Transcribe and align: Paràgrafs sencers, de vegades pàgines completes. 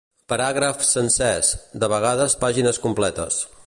Paràgrafs 0.31 0.93
sencers, 0.97 1.53
de 1.85 1.93
vegades 1.95 2.39
pàgines 2.47 2.85
completes. 2.89 3.45